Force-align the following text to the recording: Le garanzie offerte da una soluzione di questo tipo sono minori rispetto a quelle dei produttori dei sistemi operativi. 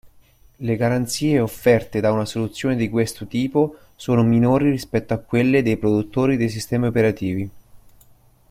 Le 0.67 0.75
garanzie 0.77 1.39
offerte 1.39 1.99
da 2.01 2.11
una 2.11 2.25
soluzione 2.25 2.75
di 2.75 2.89
questo 2.89 3.27
tipo 3.27 3.75
sono 3.95 4.23
minori 4.23 4.67
rispetto 4.71 5.13
a 5.13 5.19
quelle 5.19 5.61
dei 5.61 5.77
produttori 5.77 6.37
dei 6.37 6.49
sistemi 6.49 6.87
operativi. 6.87 7.49